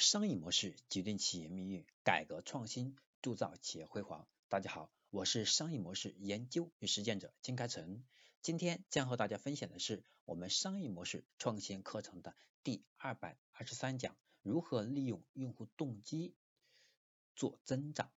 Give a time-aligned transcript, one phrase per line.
[0.00, 4.26] 商业模式决定企业命运，改革创新铸造企业辉煌。
[4.48, 8.02] 大家好，我是商业模式研究与实践者金开成。
[8.40, 12.34] 今天将和大家分享的是我们商业模式创新课程的
[12.64, 16.32] 第二百二十三讲：如何利用用户动机
[17.36, 18.10] 做增长。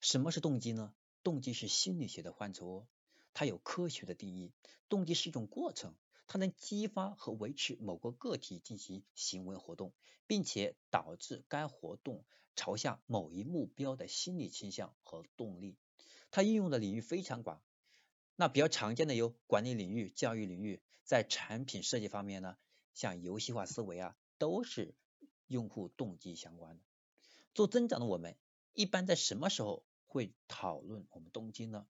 [0.00, 0.92] 什么是动机呢？
[1.22, 2.84] 动机是心理学的范畴，
[3.32, 4.50] 它有科学的定义。
[4.88, 5.94] 动机是一种过程。
[6.26, 9.92] 它能激发和维持某个个体进行行为活动，
[10.26, 12.24] 并且导致该活动
[12.56, 15.76] 朝向某一目标的心理倾向和动力。
[16.30, 17.62] 它应用的领域非常广，
[18.36, 22.56] 那比较常见的有管理领域、教育领域，在产品设计方面呢，
[22.94, 24.94] 像游戏化思维啊，都是
[25.46, 26.82] 用户动机相关的。
[27.54, 28.36] 做增长的我们，
[28.72, 31.86] 一般在什么时候会讨论我们动机呢？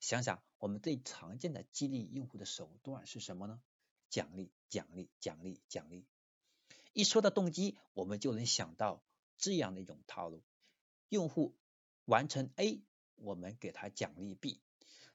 [0.00, 3.62] 想想我们最常见的激励用户的手段是什么呢？
[4.16, 6.06] 奖励，奖励，奖励，奖励。
[6.94, 9.04] 一说到动机，我们就能想到
[9.36, 10.42] 这样的一种套路：
[11.10, 11.54] 用户
[12.06, 12.80] 完成 A，
[13.16, 14.62] 我们给他奖励 B，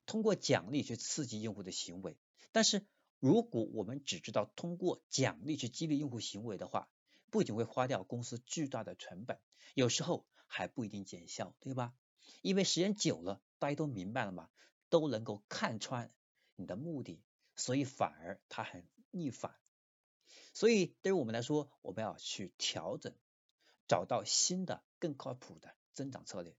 [0.06, 2.16] 通过奖励去刺激用户的行为。
[2.52, 2.86] 但是，
[3.18, 6.88] 如果我们只知道通过奖励去激励用户行为的话，
[7.32, 9.40] 不仅会花掉公司巨大的成本，
[9.74, 11.96] 有时候还不一定见效，对吧？
[12.44, 14.52] 因为时间久了，大家都明白了嘛，
[14.90, 16.14] 都能够看穿
[16.56, 17.24] 你的目的。
[17.62, 19.56] 所以反而它很逆反，
[20.52, 23.14] 所以对于我们来说，我们要去调整，
[23.88, 26.56] 找到新的更靠谱的增长策略。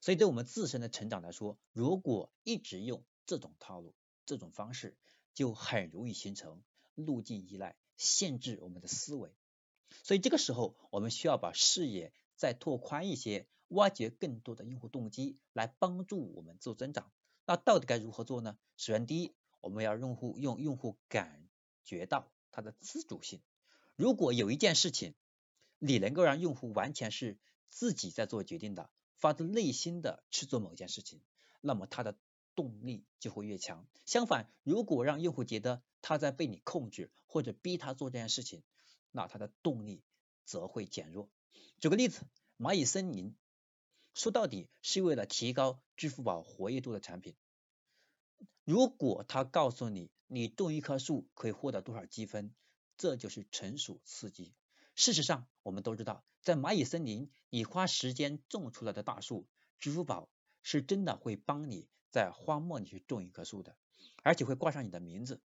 [0.00, 3.94] 所以对我们自身的成长来说，如果一直用这种套路、
[4.24, 4.96] 这种方式，
[5.34, 6.62] 就很容易形成
[6.94, 9.36] 路径依赖，限制我们的思维。
[10.02, 17.12] 所以这个时候，我们需要把视野再拓宽一些，挖掘更多的用户动机，来帮助我们做增长。
[17.44, 18.56] 那到底该如何做呢？
[18.78, 19.34] 首先，第一。
[19.62, 21.48] 我们要用户用用户感
[21.84, 23.40] 觉到它的自主性。
[23.96, 25.14] 如果有一件事情，
[25.78, 27.38] 你能够让用户完全是
[27.70, 31.22] 自己在做决定的，发自内心的去做某件事情，
[31.60, 32.18] 那么他的
[32.54, 33.86] 动力就会越强。
[34.04, 38.62] 相反，如果让用户觉得他在被你控制或者逼他做这件事情，
[39.10, 40.02] 那他的动力
[40.44, 41.30] 则会减弱。
[41.78, 42.26] 举个例子，
[42.58, 43.36] 蚂蚁森林
[44.14, 47.36] 说到底是为了提高支付宝活跃度的产品。
[48.64, 52.54] 如果他告诉你，你种一棵树可以获得多少积分，
[52.96, 54.54] 这就是纯属刺激。
[54.94, 59.46] 事实上，我们都知道，在蚂蚁森林，你花时间种出来的大树，
[59.78, 60.28] 支付宝
[60.62, 63.76] 是真的会帮你在荒漠里去种一棵树的，
[64.22, 65.40] 而且会挂上你的名字。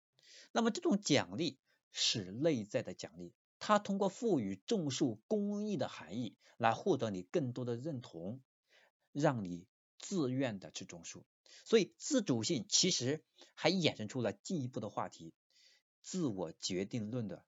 [0.52, 1.60] 那么这种奖励
[1.92, 8.42] 是内在的奖励，它通过赋予种树公益的含义，来获得你更多的认同，
[9.12, 9.68] 让你
[10.00, 11.26] 自愿的去种树。
[11.64, 13.24] 所以自主性其实
[13.56, 15.34] 还衍生出了进一步的话题，
[16.02, 17.46] 自我决定论的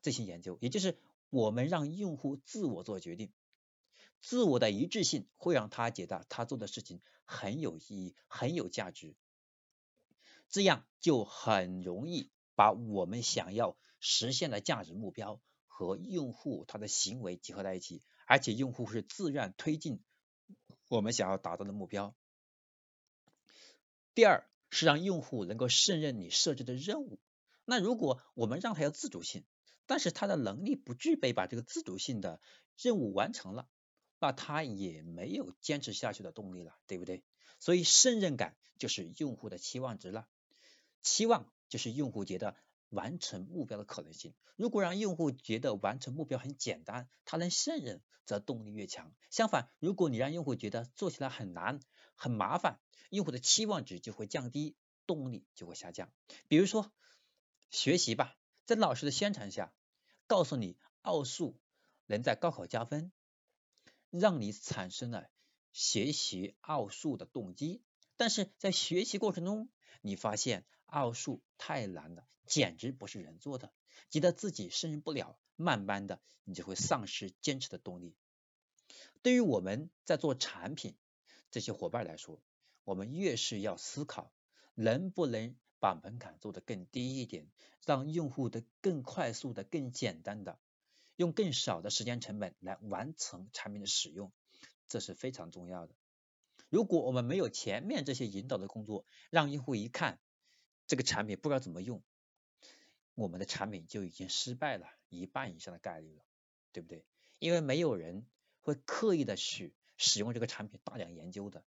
[0.00, 0.98] 这些研究，也就是
[1.30, 3.32] 我们让用户自我做决定，
[4.20, 9.14] 自我的一致性会让他觉得他做的事情很有意义、很有价值，
[10.48, 20.00] 这样就很容易把我们想要实现的价值目标和用户他的行为结合在一起，而且用户是自愿推进
[20.88, 22.14] 我们想要达到的目标。
[24.14, 27.18] 第二是让用户能够胜任你设置的任务。
[27.64, 29.44] 那如果我们让他有自主性，
[29.86, 32.40] 但是他的能力不具备把这个自主性的
[32.76, 33.68] 任务完成了，
[34.18, 37.22] 那他也没有坚持下去的动力了，对不对？
[37.58, 40.26] 所以胜任感就是用户的期望值了。
[41.02, 42.56] 期望就是用户觉得
[42.88, 44.34] 完成目标的可能性。
[44.56, 49.12] 如果让用户觉得完成目标很简单，他能胜任，则动力越强。
[49.30, 51.80] 相反，如果你让用户觉得做起来很难、
[52.14, 52.80] 很麻烦，
[53.10, 56.12] 用户的期望值就会降低，动力就会下降。
[56.48, 56.92] 比如说
[57.70, 59.72] 学习吧，在老师的宣传下，
[60.26, 61.58] 告诉你奥数
[62.06, 63.12] 能在高考加分，
[64.10, 65.30] 让你产生了
[65.72, 67.82] 学习奥数的动机。
[68.16, 69.68] 但是在学习过程中，
[70.00, 73.72] 你发现奥数太难了，简直不是人做的，
[74.10, 78.14] 觉得自己胜任不了，慢慢的你就会丧失坚持的动力。
[79.22, 80.94] 对于我们在做产品
[81.52, 82.42] 这些伙伴来说，
[82.82, 84.32] 我们越是要思考，
[84.74, 87.46] 能不能把门槛做得更低一点，
[87.84, 90.58] 让用户的更快速的、更简单的，
[91.16, 94.32] 用更少的时间成本来完成产品的使用，
[94.88, 95.94] 这是非常重要的。
[96.70, 100.18] 如果我们没有前面这些引导的工作，让用户一看
[100.86, 102.02] 这个产品不知道怎么用，
[103.14, 106.24] 我们的产品就已经失败了一半以上的概率了，
[106.72, 107.04] 对不对？
[107.38, 108.26] 因为没有人
[108.62, 111.62] 会刻意的去使用这个产品，大量研究的。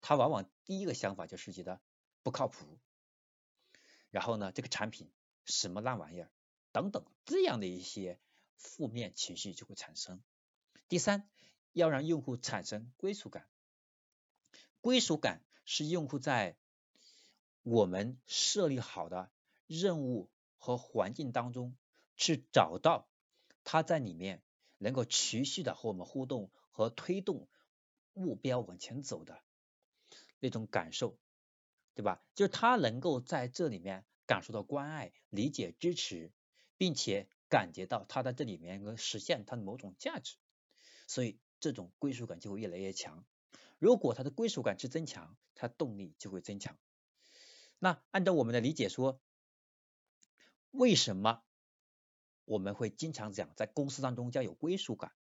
[0.00, 1.80] 他往往第一个想法就是觉得
[2.24, 2.78] 不靠谱，
[4.10, 5.08] 然后呢，这个产品
[5.44, 6.30] 什么烂玩意儿
[6.72, 8.18] 等等这样的一些
[8.56, 10.20] 负面情绪就会产生。
[10.88, 11.28] 第三，
[11.72, 13.46] 要让用户产生归属感。
[14.80, 16.56] 归属感是用户在
[17.62, 19.30] 我们设立好的
[19.66, 21.76] 任务和环境当中
[22.16, 23.08] 去找到
[23.62, 24.42] 他在里面
[24.78, 27.48] 能够持续的和我们互动和推动
[28.18, 29.40] 目标往前走的
[30.40, 31.18] 那种感受，
[31.94, 32.22] 对吧？
[32.34, 36.32] 就是他能够在这里面感受到关爱、理解、支持，
[36.76, 40.36] 并且感觉到他在这里面能实现他的某种价值，
[41.06, 43.24] 所以这种归属感就会越来越强。
[43.78, 46.76] 如果他的归属感是增强，他动力就会增强。
[47.78, 49.20] 那按照我们的理解说，
[50.72, 51.42] 为什么
[52.44, 55.12] 我们会经常讲在公司当中要有归属感？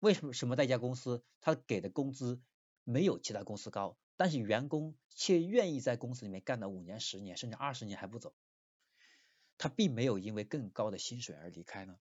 [0.00, 2.40] 为什么什么在一家公司他给的工资
[2.84, 8.34] 没有其他公司高，但是员工却愿意在公司里面干到五年、十年甚至二十年还不走？
[9.58, 11.98] 他并没有因为更高的薪水而离开呢？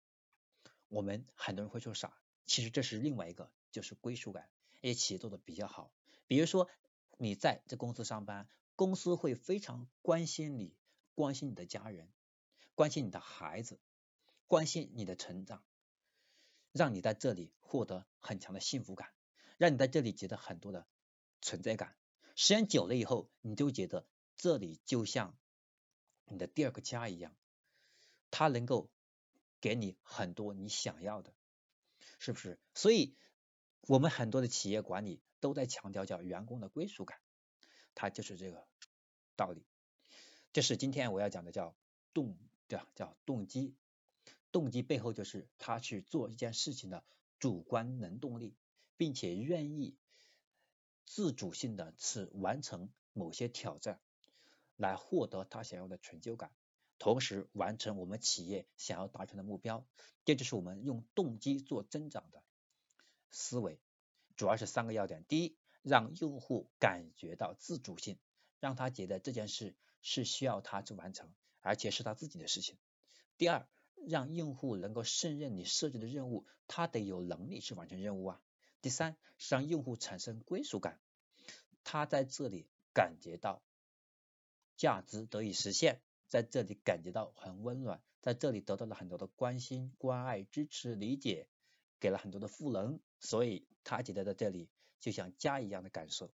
[0.88, 4.50] 我们很多人会说傻，其实这是另外一个，就是归属感。
[4.82, 5.92] 一些企业做的比较好。
[6.28, 6.70] 比如说，
[7.18, 10.76] 你在这公司上班，公司会非常关心你，
[11.16, 12.12] 关心你的家人，
[12.76, 13.80] 关心你的孩子，
[14.48, 15.64] 关心你的成长，
[16.74, 19.14] 让你在这里获得很强的幸福感，
[19.58, 20.86] 让你在这里觉得很多的
[21.42, 21.96] 存在感。
[22.36, 24.06] 时间久了以后，你就觉得
[24.36, 25.38] 这里就像
[26.26, 27.34] 你的第二个家一样，
[28.30, 28.90] 它能够
[29.62, 31.34] 给你很多你想要的，
[32.20, 32.60] 是不是？
[32.74, 33.16] 所以，
[33.88, 35.22] 我们很多的企业管理。
[35.44, 37.20] 都在强调叫员工的归属感，
[37.96, 38.66] 它就是这个
[39.36, 39.66] 道理。
[40.54, 41.76] 这是今天我要讲的叫
[42.14, 42.38] 动，
[42.70, 42.88] 对吧？
[42.96, 43.76] 叫动机。
[44.54, 47.04] 动机背后就是他去做一件事情的
[47.40, 48.56] 主观能动力，
[48.96, 49.98] 并且愿意
[51.06, 54.00] 自主性的去完成某些挑战，
[54.78, 56.52] 来获得他想要的成就感，
[57.00, 59.86] 同时完成我们企业想要达成的目标。
[60.24, 62.44] 这就是我们用动机做增长的
[63.32, 63.80] 思维。
[64.38, 68.18] 主要是三个要点：第一，让用户感觉到自主性，
[68.60, 72.76] 让他觉得这件事是需要他去完成，而且是他自己的事情；
[73.38, 73.68] 第二，
[74.08, 78.42] 让用户能够胜任你设置的任务，他得有能力去完成任务啊；
[78.82, 81.00] 第三是，让用户产生归属感，
[81.84, 83.62] 他在这里感觉到
[84.78, 91.48] 价值得以实现，在这里感觉到很温暖，在这里得到了很多的关心、关爱、支持、理解，
[92.00, 93.68] 给了很多的赋能，所以。
[93.86, 94.70] 他觉得在这里
[95.02, 96.32] 就像家一样的感受。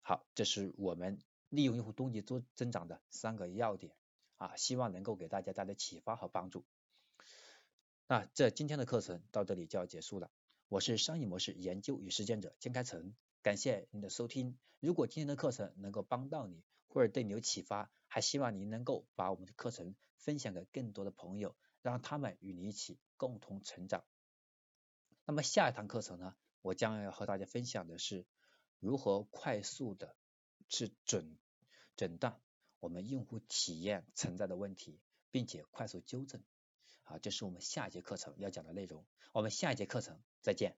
[0.00, 1.20] 好，这是我们
[1.50, 3.92] 利用用户动机做增长的三个要点
[4.38, 6.64] 啊，希望能够给大家带来启发和帮助。
[8.06, 10.30] 那这今天的课程到这里就要结束了。
[10.68, 14.58] 我是商业模式研究与实践者金开成，感谢您的收听。
[14.78, 24.04] 如果今天的课程能够帮到你，或者对你有启发，还希望您能够把我们的课程分享给更多的朋友，让他们与你一起共同成长。
[25.24, 26.36] 那么下一堂课程呢？
[26.60, 28.26] 我将要和大家分享的是
[28.80, 30.14] 如何快速的
[30.68, 31.38] 去诊
[31.96, 32.38] 诊断
[32.80, 36.42] 我们用户体验存在的问题，并且快速纠正。
[37.04, 39.06] 啊，这是我们下节课程要讲的内容。
[39.32, 40.76] 我们下一节课程再见。